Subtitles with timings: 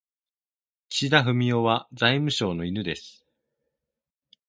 [0.89, 3.23] 岸田文雄は財務省の犬です。